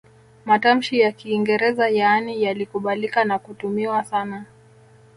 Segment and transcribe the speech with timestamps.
[0.45, 4.45] Matamshi ya Kiingereza yaani yalikubalika na kutumiwa sana